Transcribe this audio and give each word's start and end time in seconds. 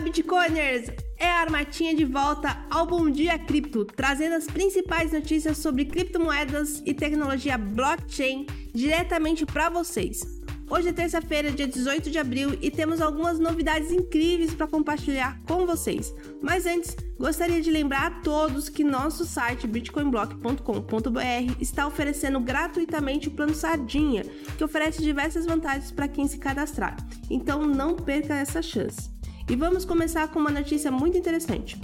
Bitcoiners! 0.00 0.90
É 1.18 1.28
a 1.28 1.40
Armatinha 1.40 1.94
de 1.94 2.04
volta 2.04 2.64
ao 2.70 2.86
Bom 2.86 3.10
Dia 3.10 3.38
Cripto, 3.38 3.84
trazendo 3.84 4.36
as 4.36 4.46
principais 4.46 5.12
notícias 5.12 5.58
sobre 5.58 5.84
criptomoedas 5.84 6.80
e 6.86 6.94
tecnologia 6.94 7.58
blockchain 7.58 8.46
diretamente 8.72 9.44
para 9.44 9.68
vocês. 9.68 10.38
Hoje 10.70 10.90
é 10.90 10.92
terça-feira, 10.92 11.50
dia 11.50 11.66
18 11.66 12.10
de 12.10 12.18
abril, 12.18 12.56
e 12.60 12.70
temos 12.70 13.00
algumas 13.00 13.38
novidades 13.38 13.90
incríveis 13.90 14.54
para 14.54 14.66
compartilhar 14.66 15.40
com 15.48 15.66
vocês. 15.66 16.14
Mas 16.42 16.66
antes, 16.66 16.94
gostaria 17.18 17.60
de 17.60 17.70
lembrar 17.70 18.06
a 18.06 18.20
todos 18.20 18.68
que 18.68 18.84
nosso 18.84 19.24
site 19.24 19.66
bitcoinblock.com.br 19.66 21.54
está 21.58 21.86
oferecendo 21.86 22.38
gratuitamente 22.38 23.28
o 23.28 23.30
plano 23.30 23.54
Sardinha, 23.54 24.24
que 24.56 24.64
oferece 24.64 25.02
diversas 25.02 25.46
vantagens 25.46 25.90
para 25.90 26.06
quem 26.06 26.28
se 26.28 26.38
cadastrar. 26.38 26.96
Então 27.30 27.64
não 27.66 27.96
perca 27.96 28.34
essa 28.36 28.60
chance. 28.60 29.17
E 29.48 29.56
vamos 29.56 29.86
começar 29.86 30.28
com 30.28 30.38
uma 30.38 30.50
notícia 30.50 30.90
muito 30.90 31.16
interessante. 31.16 31.80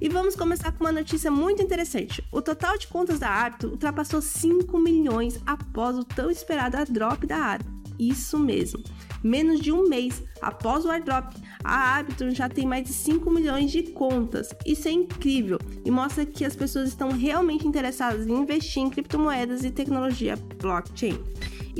E 0.00 0.08
vamos 0.08 0.36
começar 0.36 0.70
com 0.70 0.84
uma 0.84 0.92
notícia 0.92 1.28
muito 1.28 1.60
interessante. 1.60 2.24
O 2.30 2.40
total 2.40 2.78
de 2.78 2.86
contas 2.86 3.18
da 3.18 3.28
Arbitrum 3.28 3.70
ultrapassou 3.70 4.22
5 4.22 4.78
milhões 4.78 5.40
após 5.44 5.98
o 5.98 6.04
tão 6.04 6.30
esperado 6.30 6.76
airdrop 6.76 7.24
da 7.24 7.36
Arbitrum. 7.36 7.80
Isso 7.98 8.38
mesmo. 8.38 8.82
Menos 9.22 9.60
de 9.60 9.72
um 9.72 9.88
mês 9.88 10.22
após 10.40 10.86
o 10.86 10.90
airdrop, 10.90 11.34
a 11.62 11.96
Arbitrum 11.96 12.30
já 12.30 12.48
tem 12.48 12.64
mais 12.64 12.84
de 12.84 12.94
5 12.94 13.28
milhões 13.28 13.72
de 13.72 13.82
contas. 13.90 14.54
Isso 14.64 14.86
é 14.86 14.92
incrível 14.92 15.58
e 15.84 15.90
mostra 15.90 16.24
que 16.24 16.44
as 16.44 16.54
pessoas 16.54 16.88
estão 16.88 17.10
realmente 17.10 17.66
interessadas 17.66 18.26
em 18.26 18.32
investir 18.32 18.82
em 18.82 18.88
criptomoedas 18.88 19.64
e 19.64 19.70
tecnologia 19.70 20.36
blockchain. 20.58 21.18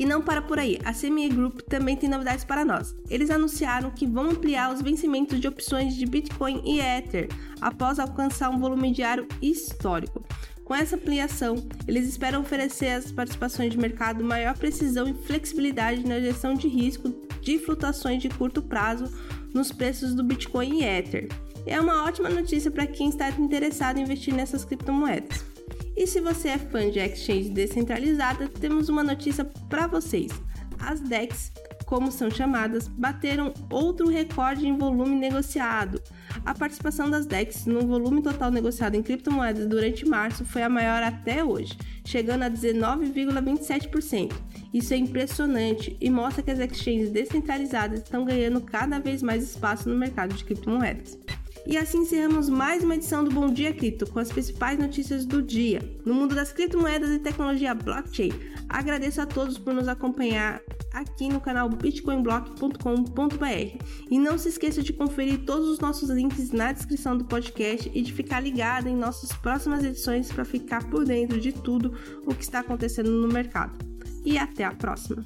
E 0.01 0.07
não 0.07 0.23
para 0.23 0.41
por 0.41 0.59
aí, 0.59 0.79
a 0.83 0.95
CME 0.95 1.29
Group 1.29 1.61
também 1.69 1.95
tem 1.95 2.09
novidades 2.09 2.43
para 2.43 2.65
nós. 2.65 2.97
Eles 3.11 3.29
anunciaram 3.29 3.91
que 3.91 4.07
vão 4.07 4.31
ampliar 4.31 4.73
os 4.73 4.81
vencimentos 4.81 5.39
de 5.39 5.47
opções 5.47 5.95
de 5.95 6.07
Bitcoin 6.07 6.63
e 6.65 6.80
Ether 6.80 7.29
após 7.61 7.99
alcançar 7.99 8.49
um 8.49 8.59
volume 8.59 8.93
diário 8.93 9.29
histórico. 9.43 10.24
Com 10.65 10.74
essa 10.74 10.97
ampliação, 10.97 11.69
eles 11.87 12.09
esperam 12.09 12.41
oferecer 12.41 12.93
às 12.93 13.13
participações 13.13 13.73
de 13.73 13.79
mercado 13.79 14.24
maior 14.24 14.57
precisão 14.57 15.07
e 15.07 15.13
flexibilidade 15.13 16.02
na 16.09 16.19
gestão 16.19 16.55
de 16.55 16.67
risco 16.67 17.15
de 17.43 17.59
flutuações 17.59 18.23
de 18.23 18.30
curto 18.30 18.63
prazo 18.63 19.05
nos 19.52 19.71
preços 19.71 20.15
do 20.15 20.24
Bitcoin 20.24 20.79
e 20.79 20.83
Ether. 20.83 21.29
É 21.67 21.79
uma 21.79 22.05
ótima 22.05 22.30
notícia 22.30 22.71
para 22.71 22.87
quem 22.87 23.11
está 23.11 23.29
interessado 23.33 23.99
em 23.99 24.02
investir 24.05 24.33
nessas 24.33 24.65
criptomoedas. 24.65 25.49
E 25.96 26.07
se 26.07 26.21
você 26.21 26.49
é 26.49 26.59
fã 26.59 26.91
de 26.91 26.99
exchange 26.99 27.51
descentralizada, 27.51 28.49
temos 28.49 28.88
uma 28.88 29.02
notícia 29.02 29.45
para 29.69 29.87
vocês. 29.87 30.33
As 30.79 31.01
DEX, 31.01 31.52
como 31.85 32.10
são 32.10 32.30
chamadas, 32.30 32.88
bateram 32.88 33.52
outro 33.71 34.09
recorde 34.09 34.66
em 34.66 34.79
volume 34.79 35.15
negociado. 35.16 36.01
A 36.46 36.55
participação 36.55 37.11
das 37.11 37.27
DEX 37.27 37.66
no 37.66 37.87
volume 37.87 38.23
total 38.23 38.51
negociado 38.51 38.95
em 38.95 39.02
criptomoedas 39.02 39.66
durante 39.66 40.09
março 40.09 40.45
foi 40.45 40.63
a 40.63 40.68
maior 40.68 41.02
até 41.02 41.45
hoje, 41.45 41.77
chegando 42.05 42.45
a 42.45 42.51
19,27%. 42.51 44.33
Isso 44.73 44.95
é 44.95 44.96
impressionante 44.96 45.96
e 46.01 46.09
mostra 46.09 46.43
que 46.43 46.51
as 46.51 46.61
exchanges 46.61 47.11
descentralizadas 47.11 48.01
estão 48.01 48.24
ganhando 48.24 48.61
cada 48.61 48.99
vez 48.99 49.23
mais 49.23 49.43
espaço 49.43 49.88
no 49.88 49.96
mercado 49.96 50.35
de 50.35 50.45
criptomoedas. 50.45 51.18
E 51.66 51.77
assim 51.77 51.99
encerramos 51.99 52.49
mais 52.49 52.83
uma 52.83 52.95
edição 52.95 53.23
do 53.23 53.30
Bom 53.30 53.53
Dia 53.53 53.73
Cripto 53.73 54.11
com 54.11 54.19
as 54.19 54.30
principais 54.30 54.79
notícias 54.79 55.27
do 55.27 55.43
dia 55.43 55.80
no 56.05 56.15
mundo 56.15 56.35
das 56.35 56.52
criptomoedas 56.52 57.11
e 57.11 57.19
tecnologia 57.19 57.75
blockchain. 57.75 58.33
Agradeço 58.69 59.21
a 59.21 59.27
todos 59.27 59.59
por 59.59 59.75
nos 59.75 59.87
acompanhar 59.87 60.61
aqui 60.93 61.29
no 61.29 61.41
canal 61.41 61.69
bitcoinblock.com.br. 61.69 63.85
E 64.11 64.19
não 64.19 64.39
se 64.39 64.49
esqueça 64.49 64.83
de 64.83 64.93
conferir 64.93 65.44
todos 65.44 65.69
os 65.69 65.78
nossos 65.78 66.09
links 66.11 66.50
na 66.50 66.72
descrição 66.72 67.17
do 67.17 67.25
podcast 67.25 67.91
e 67.93 68.03
de 68.03 68.12
ficar 68.12 68.41
ligado 68.41 68.89
em 68.89 68.97
nossas 68.97 69.31
próximas 69.33 69.84
edições 69.84 70.33
para 70.33 70.45
ficar 70.45 70.89
por 70.89 71.05
dentro 71.05 71.41
de 71.41 71.53
tudo 71.53 71.95
o 72.27 72.34
que 72.34 72.43
está 72.43 72.61
acontecendo 72.61 73.11
no 73.11 73.29
mercado. 73.29 73.79
E 74.25 74.39
até 74.39 74.65
a 74.65 74.73
próxima! 74.73 75.25